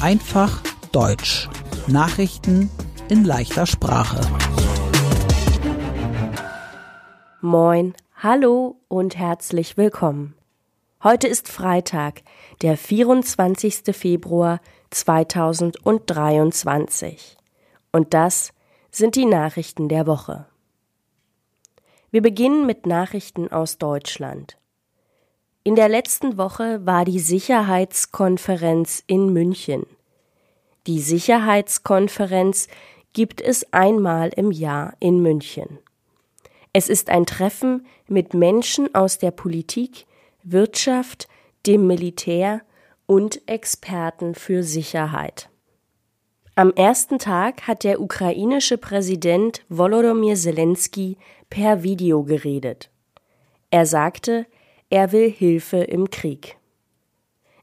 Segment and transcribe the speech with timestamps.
[0.00, 1.46] Einfach Deutsch.
[1.88, 2.70] Nachrichten
[3.10, 4.18] in leichter Sprache.
[7.42, 10.34] Moin, hallo und herzlich willkommen.
[11.04, 12.22] Heute ist Freitag,
[12.62, 13.94] der 24.
[13.94, 17.36] Februar 2023.
[17.92, 18.54] Und das
[18.90, 20.46] sind die Nachrichten der Woche.
[22.10, 24.56] Wir beginnen mit Nachrichten aus Deutschland.
[25.68, 29.84] In der letzten Woche war die Sicherheitskonferenz in München.
[30.86, 32.68] Die Sicherheitskonferenz
[33.12, 35.78] gibt es einmal im Jahr in München.
[36.72, 40.06] Es ist ein Treffen mit Menschen aus der Politik,
[40.42, 41.28] Wirtschaft,
[41.66, 42.62] dem Militär
[43.04, 45.50] und Experten für Sicherheit.
[46.54, 51.18] Am ersten Tag hat der ukrainische Präsident Volodymyr Zelensky
[51.50, 52.88] per Video geredet.
[53.70, 54.46] Er sagte,
[54.90, 56.56] er will Hilfe im Krieg.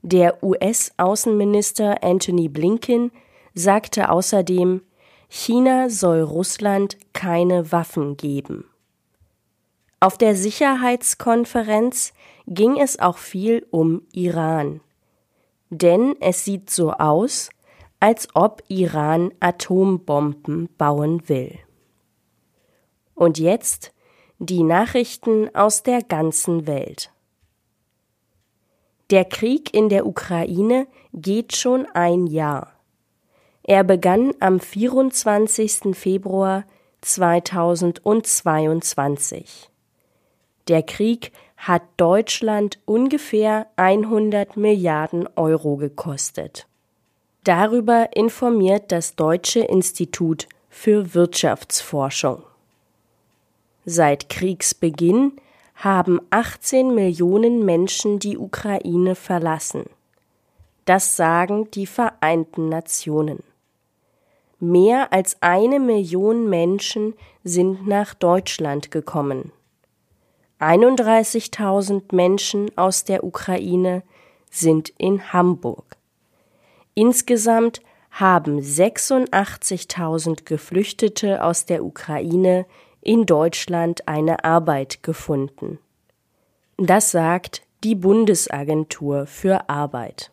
[0.01, 3.11] Der US-Außenminister Anthony Blinken
[3.53, 4.81] sagte außerdem,
[5.27, 8.65] China soll Russland keine Waffen geben.
[9.99, 12.13] Auf der Sicherheitskonferenz
[12.45, 14.81] ging es auch viel um Iran.
[15.71, 17.49] Denn es sieht so aus,
[17.99, 21.57] als ob Iran Atombomben bauen will.
[23.15, 23.93] Und jetzt
[24.37, 27.11] die Nachrichten aus der ganzen Welt.
[29.11, 32.71] Der Krieg in der Ukraine geht schon ein Jahr.
[33.61, 35.95] Er begann am 24.
[35.95, 36.65] Februar
[37.01, 39.69] 2022.
[40.67, 46.65] Der Krieg hat Deutschland ungefähr 100 Milliarden Euro gekostet.
[47.43, 52.41] Darüber informiert das Deutsche Institut für Wirtschaftsforschung.
[53.85, 55.33] Seit Kriegsbeginn
[55.75, 59.85] haben 18 Millionen Menschen die Ukraine verlassen.
[60.85, 63.43] Das sagen die Vereinten Nationen.
[64.59, 67.13] Mehr als eine Million Menschen
[67.43, 69.51] sind nach Deutschland gekommen.
[70.59, 74.03] 31.000 Menschen aus der Ukraine
[74.49, 75.97] sind in Hamburg.
[76.93, 82.65] Insgesamt haben 86.000 Geflüchtete aus der Ukraine
[83.05, 85.79] in Deutschland eine Arbeit gefunden.
[86.77, 90.31] Das sagt die Bundesagentur für Arbeit.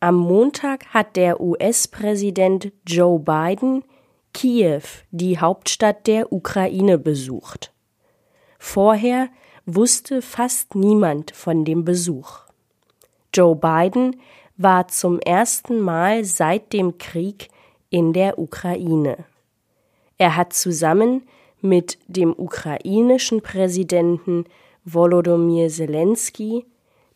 [0.00, 3.84] Am Montag hat der US-Präsident Joe Biden
[4.32, 7.72] Kiew, die Hauptstadt der Ukraine, besucht.
[8.58, 9.28] Vorher
[9.66, 12.38] wusste fast niemand von dem Besuch.
[13.34, 14.20] Joe Biden
[14.56, 17.48] war zum ersten Mal seit dem Krieg
[17.90, 19.24] in der Ukraine.
[20.20, 21.22] Er hat zusammen
[21.62, 24.44] mit dem ukrainischen Präsidenten
[24.84, 26.66] Volodymyr Zelensky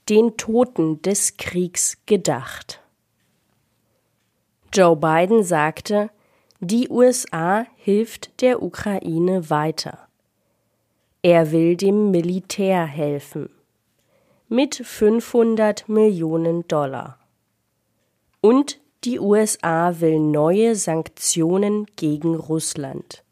[0.09, 2.81] den Toten des Kriegs gedacht.
[4.73, 6.09] Joe Biden sagte,
[6.61, 10.09] die USA hilft der Ukraine weiter.
[11.21, 13.51] Er will dem Militär helfen.
[14.49, 17.19] Mit 500 Millionen Dollar.
[18.41, 23.23] Und die USA will neue Sanktionen gegen Russland.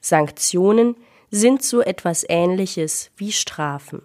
[0.00, 0.96] Sanktionen
[1.30, 4.02] sind so etwas Ähnliches wie Strafen.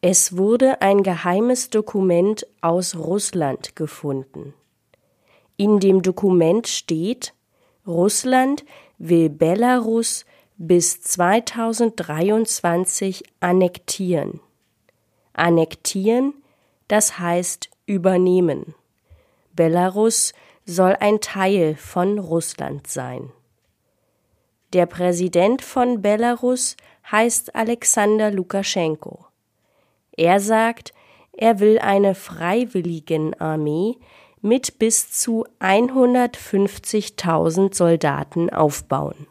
[0.00, 4.52] Es wurde ein geheimes Dokument aus Russland gefunden.
[5.56, 7.32] In dem Dokument steht,
[7.86, 8.66] Russland
[8.98, 10.26] will Belarus
[10.58, 14.40] bis 2023 annektieren.
[15.32, 16.34] Annektieren
[16.88, 18.74] das heißt übernehmen.
[19.54, 23.32] Belarus soll ein Teil von Russland sein.
[24.72, 26.76] Der Präsident von Belarus
[27.10, 29.26] heißt Alexander Lukaschenko.
[30.16, 30.92] Er sagt,
[31.32, 33.96] er will eine Freiwilligenarmee
[34.40, 39.26] mit bis zu 150.000 Soldaten aufbauen.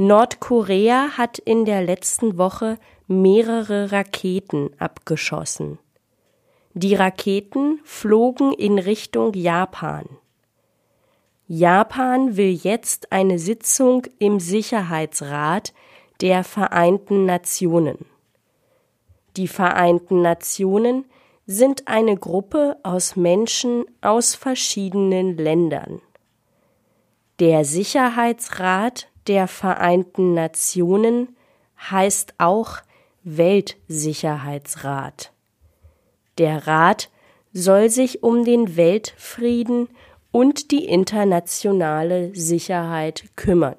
[0.00, 5.78] Nordkorea hat in der letzten Woche mehrere Raketen abgeschossen.
[6.72, 10.06] Die Raketen flogen in Richtung Japan.
[11.48, 15.74] Japan will jetzt eine Sitzung im Sicherheitsrat
[16.22, 18.06] der Vereinten Nationen.
[19.36, 21.04] Die Vereinten Nationen
[21.46, 26.00] sind eine Gruppe aus Menschen aus verschiedenen Ländern.
[27.38, 31.34] Der Sicherheitsrat der Vereinten Nationen
[31.90, 32.76] heißt auch
[33.22, 35.32] Weltsicherheitsrat.
[36.38, 37.10] Der Rat
[37.52, 39.88] soll sich um den Weltfrieden
[40.30, 43.76] und die internationale Sicherheit kümmern.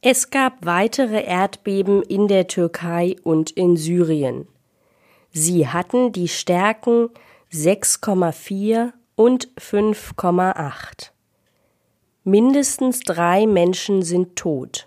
[0.00, 4.46] Es gab weitere Erdbeben in der Türkei und in Syrien.
[5.32, 7.10] Sie hatten die Stärken
[7.52, 11.10] 6,4 und 5,8.
[12.28, 14.86] Mindestens drei Menschen sind tot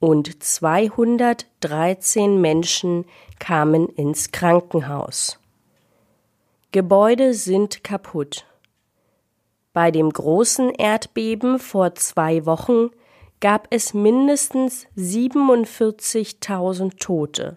[0.00, 3.04] und 213 Menschen
[3.38, 5.38] kamen ins Krankenhaus.
[6.72, 8.44] Gebäude sind kaputt.
[9.72, 12.90] Bei dem großen Erdbeben vor zwei Wochen
[13.38, 17.56] gab es mindestens 47.000 Tote.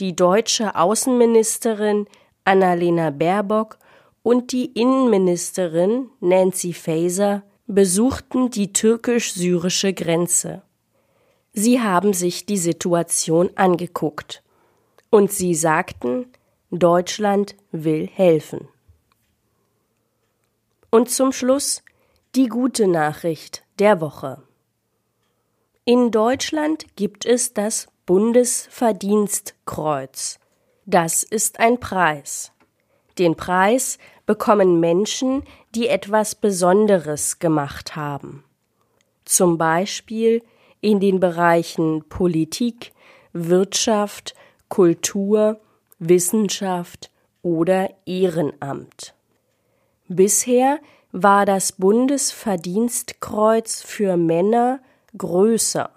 [0.00, 2.08] Die deutsche Außenministerin
[2.44, 3.78] Annalena Baerbock
[4.24, 10.62] und die Innenministerin Nancy Faeser besuchten die türkisch-syrische Grenze.
[11.52, 14.42] Sie haben sich die Situation angeguckt
[15.10, 16.32] und sie sagten,
[16.70, 18.68] Deutschland will helfen.
[20.90, 21.82] Und zum Schluss
[22.34, 24.42] die gute Nachricht der Woche.
[25.84, 30.38] In Deutschland gibt es das Bundesverdienstkreuz.
[30.86, 32.52] Das ist ein Preis.
[33.18, 35.42] Den Preis bekommen Menschen,
[35.74, 38.44] die etwas Besonderes gemacht haben.
[39.24, 40.42] Zum Beispiel
[40.82, 42.92] in den Bereichen Politik,
[43.32, 44.34] Wirtschaft,
[44.68, 45.58] Kultur,
[45.98, 47.10] Wissenschaft
[47.40, 49.14] oder Ehrenamt.
[50.08, 50.78] Bisher
[51.10, 54.80] war das Bundesverdienstkreuz für Männer
[55.16, 55.88] größer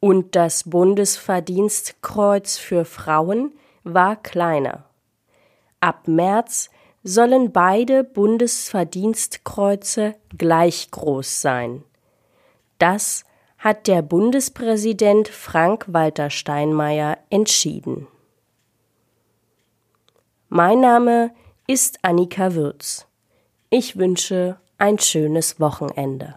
[0.00, 3.52] und das Bundesverdienstkreuz für Frauen
[3.84, 4.86] war kleiner.
[5.80, 6.70] Ab März
[7.08, 11.84] sollen beide Bundesverdienstkreuze gleich groß sein.
[12.78, 13.22] Das
[13.58, 18.08] hat der Bundespräsident Frank-Walter Steinmeier entschieden.
[20.48, 21.30] Mein Name
[21.68, 23.06] ist Annika Würz.
[23.70, 26.36] Ich wünsche ein schönes Wochenende.